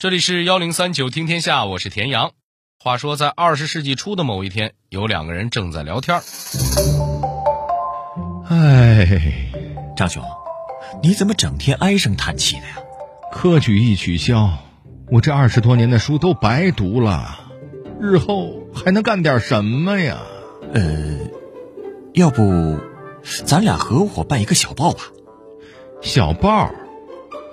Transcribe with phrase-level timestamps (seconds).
[0.00, 2.32] 这里是幺零三九听天下，我是田阳。
[2.78, 6.22] 话说，在二十世纪初的某一天，有两个人正在聊天。
[8.48, 9.06] 唉，
[9.94, 10.24] 张兄，
[11.02, 12.78] 你怎么整天唉声叹气的呀？
[13.30, 14.48] 科举一取消，
[15.10, 17.38] 我这二十多年的书都白读了，
[18.00, 20.22] 日后还能干点什么呀？
[20.72, 21.18] 呃，
[22.14, 22.78] 要不，
[23.44, 25.02] 咱俩合伙办一个小报吧？
[26.00, 26.70] 小报，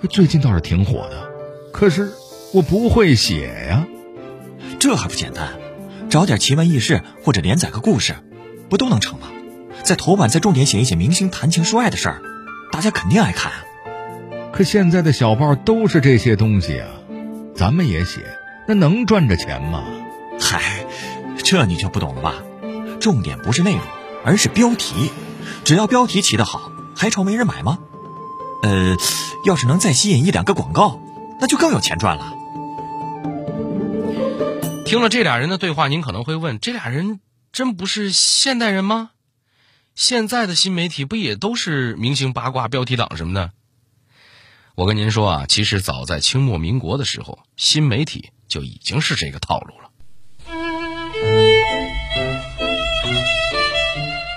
[0.09, 1.29] 最近倒是挺火的，
[1.73, 2.09] 可是
[2.53, 3.85] 我不会写呀。
[4.79, 5.49] 这还不简单？
[6.09, 8.15] 找点奇闻异事或者连载个故事，
[8.69, 9.27] 不都能成吗？
[9.83, 12.21] 在头版再重点写一写明星谈情说爱的事儿，
[12.71, 13.57] 大家肯定爱看啊。
[14.51, 16.87] 可现在的小报都是这些东西啊，
[17.55, 18.21] 咱们也写，
[18.67, 19.83] 那能赚着钱吗？
[20.39, 20.85] 嗨，
[21.37, 22.35] 这你就不懂了吧？
[22.99, 23.81] 重点不是内容，
[24.25, 25.11] 而是标题。
[25.63, 27.79] 只要标题起得好，还愁没人买吗？
[28.63, 28.95] 呃，
[29.45, 30.99] 要是能再吸引一两个广告，
[31.39, 32.33] 那就更有钱赚了。
[34.85, 37.19] 听了这俩人的对话，您可能会问：这俩人
[37.51, 39.11] 真不是现代人吗？
[39.95, 43.51] 现在的新媒体不也都是明星八卦、标题党什么的？
[44.75, 49.89] 我跟您说啊，其实早在清末民国的时候，新媒体就已经是这个套路了。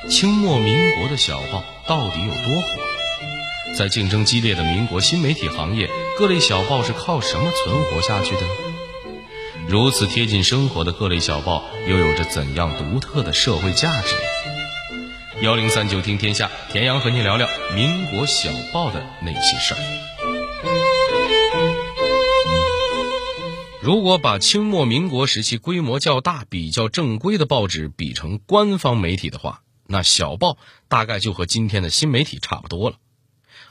[0.08, 2.89] 清末民国的小报到底有多火？
[3.76, 8.40] 在竞争激烈的民国新媒体行业，各类小报是靠什么存活下去的？
[9.68, 14.14] 如此贴近生活的各类小报，又有着怎样独特的社会价值？
[15.42, 19.80] 幺零三九听天下，田阳和您聊聊民国小报的那些事儿。
[23.80, 32.96] 如果把清末民国时期规模较大、比较正规的报纸比成官方媒体的话，那小报大概就和今天的新媒体差不多了。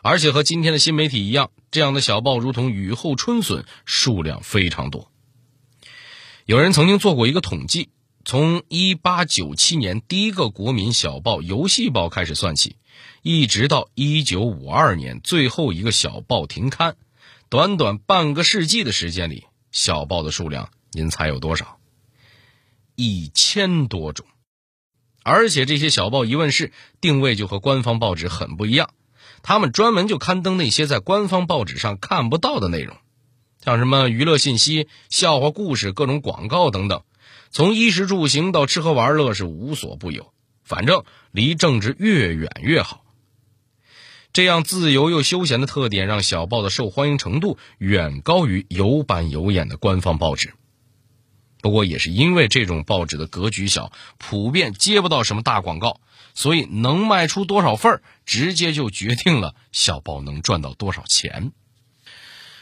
[0.02, 5.12] 而且和今天的新媒体一样，这样的小报如同雨后春笋，数量非常多。
[6.46, 7.90] 有人曾经做过一个统计。
[8.26, 12.76] 从一八九七年第一个国民小报《游戏报》开始算起，
[13.24, 16.96] 一直到一九五二年最后一个小报停刊，
[17.48, 21.80] 短短半个世纪的时间里，小报的数量，您猜有多少？
[22.96, 24.28] 一千多种。
[25.24, 26.72] 而且这些小报一问世，
[27.02, 28.92] 定位就和官方报纸很不一样，
[29.44, 32.98] 他们专门就刊登那些在官方报纸上看不到的内容，
[33.64, 37.04] 像什么娱乐信息、笑话故事、各种广告等等。
[37.52, 40.32] 从衣食住行到吃喝玩乐是无所不有，
[40.64, 43.04] 反正离政治越远越好。
[44.32, 50.54] 这样自由又休闲的特点，让小报的受欢迎程度远高于有板有眼的官方报纸。
[51.62, 56.00] 不过，也是因为这种报纸的格局小，普遍接不到什么大广告，
[56.40, 61.52] 所以能卖出多少份直接就决定了小报能赚到多少钱。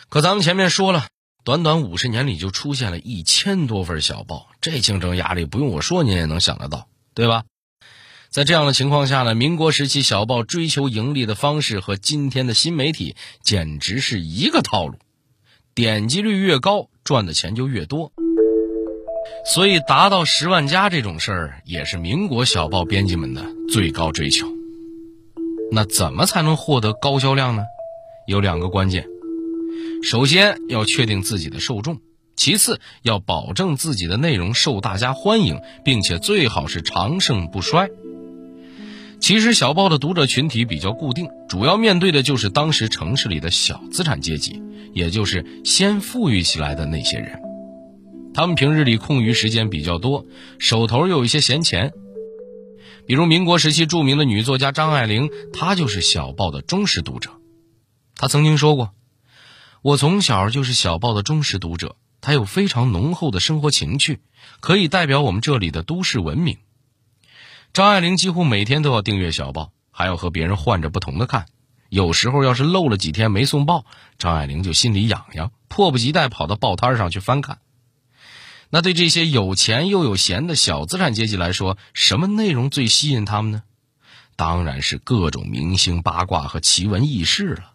[0.10, 1.06] 可咱们前面说了。
[1.44, 7.46] 短短五十年里就出现了一千多份小报，这竞争压力不用我说，您也能想得到，对吧？
[8.30, 15.00] 在这样的情况下呢，民国时期小报追求盈利的方式和今天的新媒体简直是一个套路，
[15.74, 18.12] 点击率越高，赚的钱就越多。
[19.46, 24.48] 所以达到十万加这种事儿，也是民国小报编辑们的最高追求。
[25.72, 27.64] 那怎么才能获得高销量呢？
[28.28, 29.06] 有两个关键。
[30.04, 32.00] 首先要确定自己的受众，
[32.36, 37.90] 其次要保证自己的内容受大家欢迎，并且最好是长盛不衰。
[39.20, 44.62] 其实小报的读者群体比较固定，主要面对的就是当时城市里的小资产阶级，
[44.94, 47.47] 也就是先富裕起来的那些人。
[48.38, 50.28] 他们平日里空余时间比较多，
[50.59, 51.92] 手头又有一些闲钱。
[53.08, 57.31] 比如民国时期著名的女作家张爱玲，她就是小报的忠实读者。
[58.16, 58.94] 她曾经说过。
[59.81, 64.20] 我从小就是小报的忠实读者，她有非常浓厚的生活情趣，
[64.59, 66.58] 可以代表我们这里的都市文明。
[67.74, 71.48] 张爱玲几乎每天都要订阅小报，还要和别人换着不同的看。
[71.90, 73.86] 有时候要是漏了几天没送报，
[74.19, 77.57] 张爱玲就心里痒痒，迫不及待跑到报摊上去翻看。
[78.69, 83.64] 那对这些有钱又有闲的小资产阶级来说，什么内容最吸引他们呢？
[84.36, 87.72] 当然是各种明星八卦和奇闻异事了。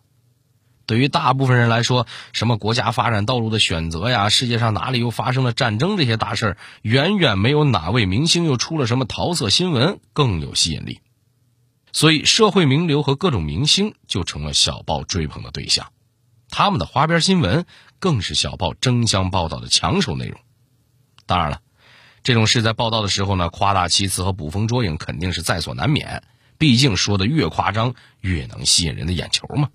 [0.84, 11.00] 对于大部分人来说，什么国家发展道路的选择呀，世界上哪里又发生了战争这些大事，远远没有哪位明星又出了什么桃色新闻更有吸引力。
[11.92, 15.92] 所以，社会名流和各种明星就成了小报追捧的对象，
[16.50, 17.64] 他们的花边新闻
[17.98, 20.38] 更是小报争相报道的抢手内容。
[21.26, 21.60] 当然了，
[22.22, 26.22] 这种事在报道的时候呢，夸大其词和捕风捉影肯定是在所难免，
[26.58, 29.68] 毕竟说的越夸张，越能吸引人的眼球嘛。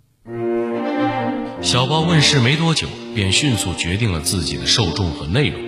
[1.62, 5.62] 小报问世没多久，便迅速决定了自己的受众和内容。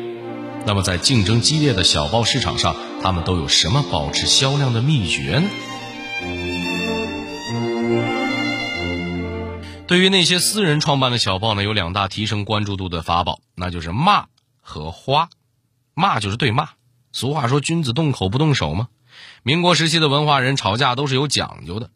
[0.66, 5.50] 那么，在竞争激烈的小报市场上，他们都有什么保持销量的秘诀呢？
[9.88, 14.28] 对于那些私人创办的小报呢，有两大提升关注度的法宝，那就是骂
[14.62, 15.30] 和花。
[16.00, 16.70] 骂就是对骂，
[17.12, 18.88] 俗话说“君子动口不动手”嘛。
[19.44, 21.92] 民国时期的文化人吵架都是有讲究的，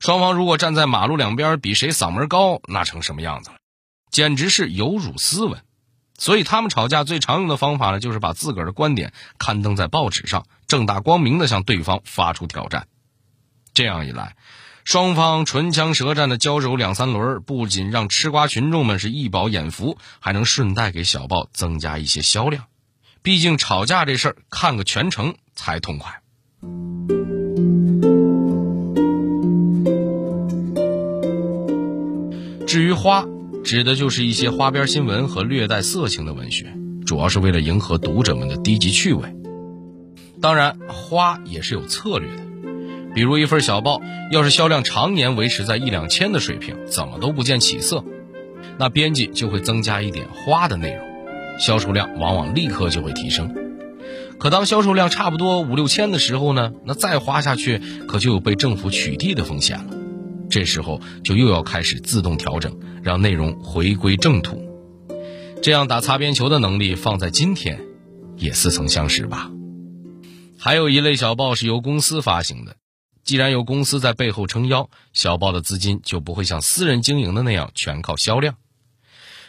[0.00, 3.56] 双方如果站在马路两边比谁嗓门高，那成什么样子了？
[4.10, 5.62] 简直是有辱斯文。
[6.18, 12.86] 所以他们吵架最常用的方法呢，就是把自个儿的观点刊登在报纸上，正大光明的向对方发出挑战。
[13.74, 14.36] 这样一来，
[14.84, 22.66] 双方唇枪舌战的交手两三轮，不仅让吃瓜群众们是一饱眼福，还能顺带给小报增加一些销量。
[23.24, 26.20] 毕竟吵架这事儿，看个全程才痛快。
[32.66, 33.24] 至于花，
[33.62, 36.74] 指的就是一些花边新闻和略带色情的文学，
[37.06, 39.32] 主要是为了迎合读者们的低级趣味。
[40.40, 42.42] 当然，花也是有策略的，
[43.14, 44.00] 比如一份小报
[44.32, 48.04] 要是销量常年维持在一两千的水平，怎么都不见起色，
[48.78, 51.06] 那编辑就会增加一点花的内容，
[51.58, 53.54] 销售量往往立刻就会提升。
[54.38, 59.94] 可当销售量差不多五六千的时候呢，那再花下去可就有被政府取缔的风险了。
[60.50, 64.62] 这时候就又要开始自动调整，让内容回归正途。
[65.62, 67.80] 这样打擦边球的能力放在今天，
[68.36, 69.50] 也似曾相识吧。
[70.58, 72.76] 还有一类小报是由公司发行的，
[73.24, 78.56] 既然有公司在背后撑腰，小报的资金就不会像私人经营的那样全靠销量。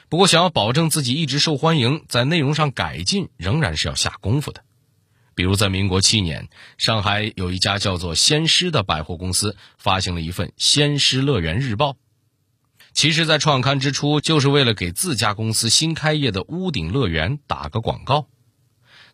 [0.10, 4.64] 不过，想要保证自己一直受欢迎，在内容上改进仍然是要下功夫的。
[5.36, 11.92] 比如，在民国七年，上海有一家叫做“仙狮”的百货公司发行了一份《仙狮乐园日报》。
[12.94, 18.28] 其实，在创刊之初，就是为了给自家公司新开业的屋顶乐园打个广告。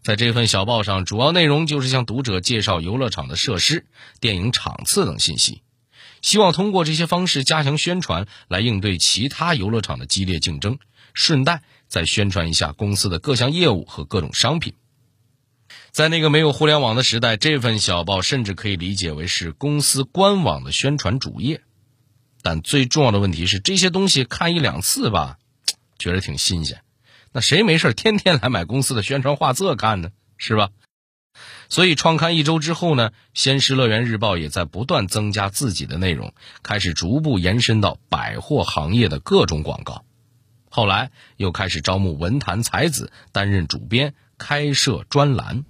[0.01, 3.85] 在这份小报上，主要内容就是向读者介绍游乐场的设施、
[4.19, 5.61] 电影场次等信息，
[6.21, 10.79] 希望通过这些方式加强宣传，来应对其他游乐场的激烈竞争，
[11.13, 14.73] 顺带再宣传一下公司的各项业务和各种商品。
[15.91, 21.61] 在那个没有互联网的时代，这份小报甚至可以理解为是公司官网的宣传主页。
[22.41, 25.37] 但最重要的问题是，这些东西看一两次吧，
[25.97, 26.81] 觉得挺新鲜。
[27.31, 30.09] 那谁没事天天来买公司的宣传画册看呢？
[30.37, 30.69] 是吧？
[31.69, 36.33] 所以创刊一周之后呢，仙狮乐园日报也在不断增加自己的内容，
[36.63, 40.03] 开始逐步延伸到百货行业的各种广告。
[40.69, 44.13] 后来又开始招募文坛才子担任主编。
[44.41, 45.65] 开设专栏，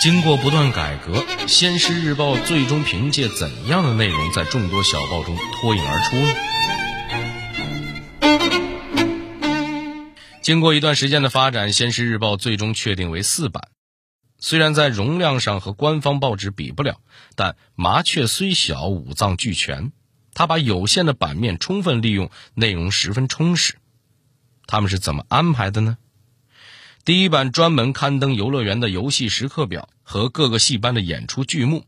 [0.00, 6.57] 经过不断改革，《先师日报》最终凭借怎样的内容在众多小报中脱颖而出呢
[10.48, 13.68] 经过一段时间的发展，《先师日报》最终确定为四版。
[14.38, 17.02] 虽然在容量上和官方报纸比不了，
[17.36, 19.92] 但麻雀虽小，五脏俱全。
[20.32, 23.76] 它把有限的版面充分利用，内容十分充实。
[24.66, 25.98] 他们是怎么安排的呢？
[27.04, 31.84] 第一版专门刊登游乐园的游戏时刻表和各个戏班的演出剧目，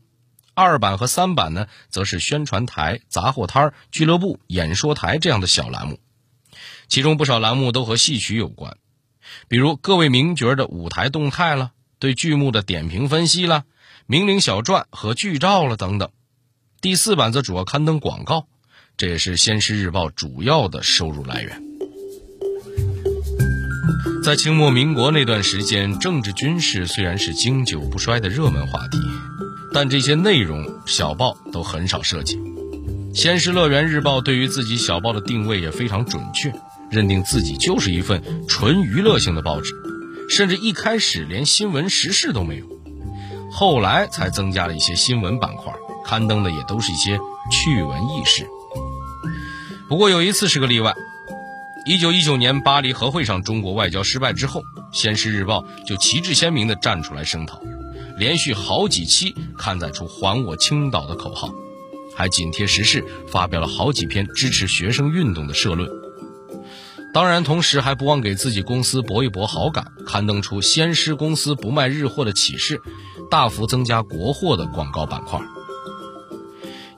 [0.53, 5.97] 二版和三版呢，则是宣传台、杂货摊、俱乐部、演说台这样的小栏目。
[6.91, 8.75] 其中不少栏目都和戏曲有关，
[9.47, 13.63] 比如各位名角的舞台动态了，对剧目的点评分析了，
[14.07, 16.09] 名伶小传和剧照了等等。
[16.81, 18.45] 第四版则主要刊登广告，
[18.97, 21.63] 这也是《先师日报》主要的收入来源。
[24.21, 28.97] 在清末民国那段时间，政治军事虽然是经久不衰的热门话题，
[29.73, 32.37] 但这些内容小报都很少涉及。
[33.15, 36.53] 先师乐园日报对于自己小报的定位也非常准确，
[36.91, 39.73] 认定自己就是一份纯娱乐性的报纸，
[40.29, 42.65] 甚至一开始连新闻时事都没有，
[43.51, 45.73] 后来才增加了一些新闻板块，
[46.05, 47.17] 刊登的也都是一些
[47.49, 48.45] 趣闻轶事。
[49.87, 50.93] 不过有一次是个例外。
[51.83, 57.59] 一九一九年巴黎和会上，中国外交失败之后，《先师日报》就旗帜鲜明地站出来声讨，
[58.19, 61.49] 连续好几期刊载出“还我青岛”的口号，
[62.15, 65.89] 还紧贴时事发表了好几篇支持学生运动的社论。
[67.13, 72.81] 当然，同时还不忘给自己公司博一博好感，刊登出“先师公司不卖日货的启示”，
[73.29, 75.39] 大幅增加国货的广告板块。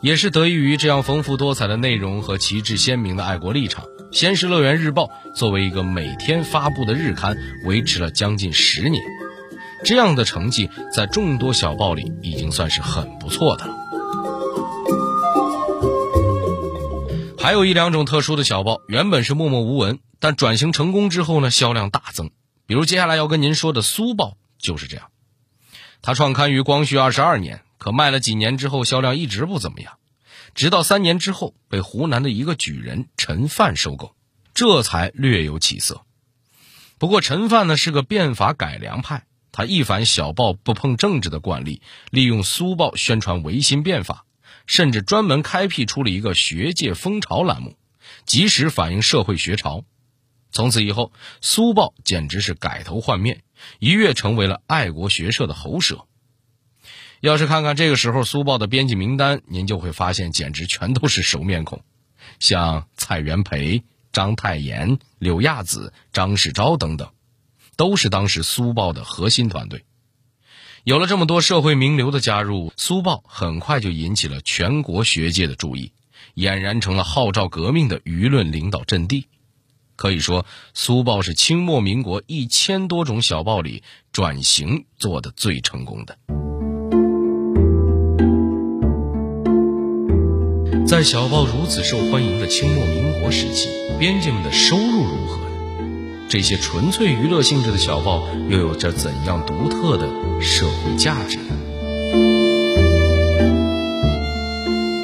[0.02, 3.86] 也是得益于这样丰富多彩的内容和旗帜鲜明的爱国立场。
[4.12, 9.02] 《先是乐园日报》作为一个每天发布的日刊，维持了将近十年，
[9.84, 13.76] 这样的成绩在众多小报里已经算是很不错的了。
[17.44, 22.32] 还有一两种特殊的小报，原本是默默无闻，但转型成功之后呢，销量大增。
[22.66, 25.10] 比如接下来要跟您说的《苏报》就是这样。
[26.02, 29.98] 它创刊于光绪二十二年，可卖了几年之后，销量一直不怎么样，
[30.56, 34.16] 直到三年之后被湖南的一个举人陈范收购，
[34.54, 36.04] 这才略有起色。
[36.98, 44.24] 不过陈范呢是个变法改良派，他一反小报不碰政治的惯例，利用《苏报》宣传维新变法。
[44.66, 47.76] 甚至专门开辟出了一个学界风潮栏目，
[48.26, 49.84] 及时反映社会学潮。
[50.52, 53.42] 从此以后，《苏报》简直是改头换面，
[53.80, 56.06] 一跃成为了爱国学社的喉舌。
[57.22, 61.84] 要是看看这个时候《苏报》的编辑名单，您就会发现，简直全都是熟面孔，
[62.40, 67.12] 像蔡元培、章太炎、柳亚子、张世钊等等，
[67.76, 69.86] 都是当时《苏报》的核心团队。
[70.86, 75.94] 有了这么多社会名流的加入，《苏报》很快就引起了全国学界的注意，
[76.36, 79.28] 俨然成了号召革命的舆论领导阵地。
[79.96, 86.18] 可以说，《苏报》是清末民国一千多种小报里转型做的最成功的。
[90.86, 95.40] 在小报如此受欢迎的清末民国时期，编辑们的收入如何？
[96.28, 100.10] 这些纯粹娱乐性质的小报又有着怎样独特的
[100.44, 101.56] 社会价值呢？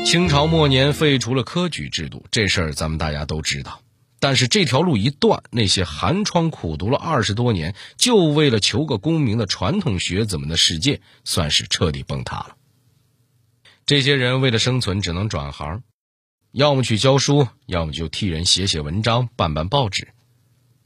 [0.05, 3.81] 清朝末年废除了科举制度，这事儿咱们大家都知道。
[4.19, 12.57] 但是这条路一断，那些寒窗苦读了二十多年，就为了求个功名的传统学子们的世界，算是彻底崩塌了。
[13.85, 15.83] 这些人为了生存，只能转行，
[16.51, 20.09] 要么去教书，要么就替人写写文章，办办报纸。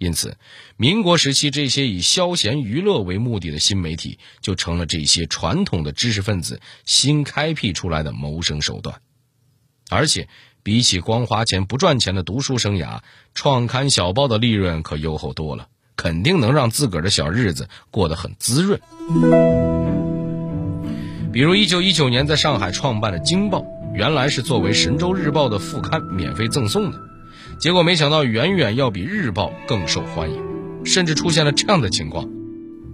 [0.03, 0.35] 因此，
[0.75, 8.99] 民国时期这些以消闲娱乐为目的的新媒体，就成了这些传统的知识分子新开辟出来的谋生手段。
[9.89, 10.27] 而且，
[10.61, 12.99] 比起光花钱不赚钱的读书生涯，
[13.33, 18.81] 创刊小报的利润可优厚多了，肯定能让自个儿的小日子过得很滋润。
[21.31, 23.59] 比如，一九一九年在上海创办的《京报》，
[23.95, 27.12] 原来是作为《神州日报》的副刊免费赠送的。
[27.59, 30.43] 结果没想到，远远要比日报更受欢迎，
[30.85, 32.29] 甚至出现了这样的情况：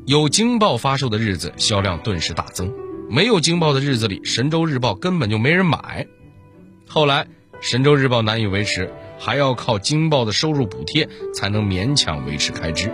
[0.06, 2.68] 有京报发售的日子，销量顿时大增；
[3.10, 6.06] 没有京报的日子里，神州日报根本就没人买。
[6.88, 7.28] 后来，
[7.62, 12.92] 神州日报难以维持，还要靠京报的收入补贴才能勉强维持开支。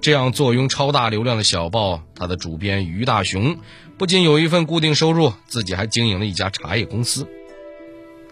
[0.00, 3.56] 这样坐拥超大流量的小报，它的主编于大雄
[3.96, 7.26] 不仅有一份固定收入，自己还经营了一家茶叶公司。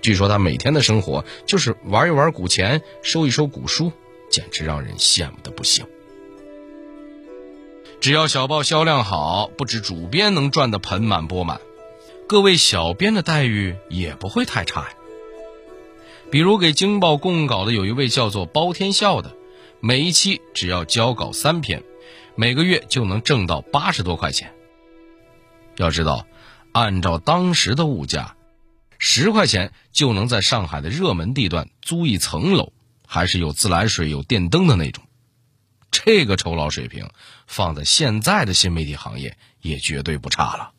[0.04, 3.90] 据说他每天的生活就是玩一玩古钱，收一收古书，
[4.30, 5.86] 简直让人羡慕的不行。
[8.02, 11.58] 只要小报销量好，不止主编能赚得盆满钵满，
[12.26, 14.90] 各位小编的待遇也不会太差呀。
[16.30, 19.34] 比如给《京报》供稿的有一位叫做包天笑的，
[19.80, 21.82] 每一期只要交稿三篇，
[22.34, 24.52] 每个月就能挣到八十多块钱。
[25.78, 26.26] 要知道，
[26.72, 28.36] 按照当时的物价。
[29.06, 32.72] 十块钱就能在上海的热门地段租一层楼，
[33.06, 35.04] 还是有自来水、有电灯的那种。
[35.90, 37.10] 这个酬劳水平，
[37.46, 40.72] 放在现在的新媒体行业也绝对不差了。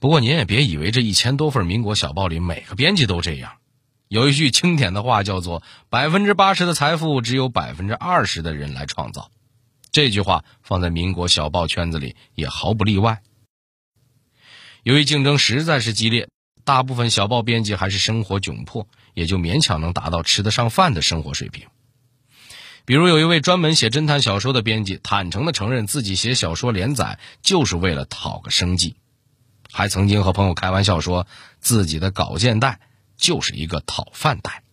[0.00, 3.54] 不过您也别以为这一千多份民国小报里每个编辑都这样。
[4.08, 9.30] 有一句经典的话叫做“百分之八十的财富只有百分之二十的人来创造”，
[9.92, 13.22] 这句话放在民国小报圈子里也毫不例外。
[14.82, 16.28] 由于竞争实在是激烈。
[16.66, 21.68] 大部分小报编辑还是生活窘迫，也就勉强能达到吃得上饭的生活水平。
[22.84, 28.96] 比如有一位专门写侦探小说的编辑，坦诚地承认自己写小说连载就是为了讨个生计，
[29.70, 31.28] 还曾经和朋友开玩笑说
[31.60, 32.80] 自己的稿件袋
[33.16, 34.64] 就是一个讨饭袋。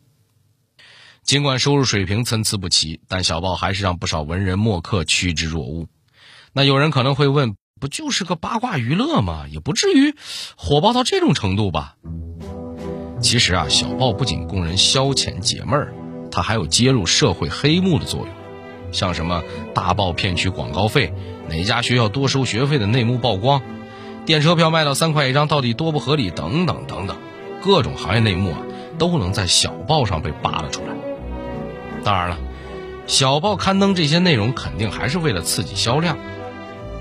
[1.22, 5.88] 尽管收入水平参差不齐，但小报还是让不少文人墨客趋之若鹜。
[6.54, 7.56] 那有人可能会问。
[7.84, 9.44] 不就是个八卦娱乐吗？
[9.52, 10.16] 也不至于
[10.56, 11.96] 火爆到这种程度吧。
[13.20, 15.94] 其实啊，小报不仅供人消遣解闷儿，
[16.32, 18.30] 它还有揭露社会黑幕的作用。
[18.94, 21.14] 像什么大报骗取广告费、
[21.50, 23.62] 哪家学校多收学费的内幕曝光、
[24.26, 27.18] 电车票卖到三块一张到底多不合理等等等等，
[27.62, 28.60] 各种行业内幕啊，
[28.98, 30.96] 都能在小报上被扒了出来。
[32.06, 32.38] 当然了，
[33.08, 36.18] 小报刊登这些内容肯定还是为了刺激销量。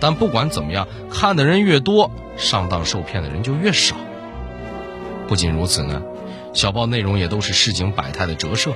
[0.02, 3.94] 但不管怎么样，看的人越多，上当受骗的人就越少。
[5.28, 6.02] 不仅如此呢，
[6.52, 8.72] 小报内容也都是市井百态的折射。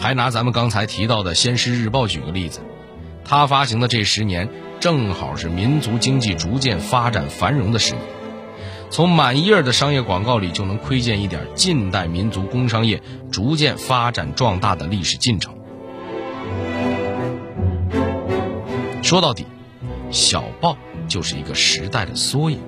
[0.00, 2.60] 还拿咱们刚才提到的《先师日报》举个例子，
[3.26, 4.48] 它发行的这十年
[4.80, 8.02] 正好是民族经济逐渐发展繁荣的十年，
[8.88, 15.54] 从满页的商业广告里就能窥见一点近代民族工商业逐渐发展壮大的历史进程。
[19.02, 19.44] 说到底，
[20.10, 20.76] 小报
[21.08, 22.60] 就是一个时代的缩影。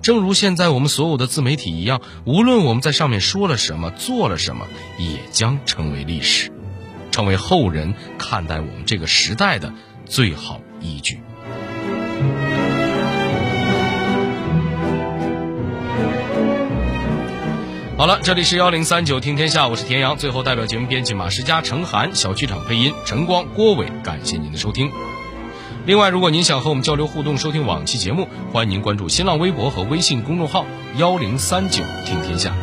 [0.00, 4.66] 正如现在我们所有的自媒体一样，无论我们在上面说了什么、做了什么，
[4.98, 6.50] 也将成为历史，
[7.10, 9.72] 成为后人看待我们这个时代的
[10.04, 11.20] 最好依据。
[17.96, 20.16] 好了，这里是幺零三九听天下，我是田阳。
[20.16, 24.90] 最后，代表节目编辑马世佳、程涵，小剧场配音陈光、郭伟，感谢您的收听。
[25.84, 30.64] 另外，如果您想和我们交流互动、收听往期节目，欢迎您关注新浪微博和微信公众号
[30.96, 32.54] “幺零三九听天下”。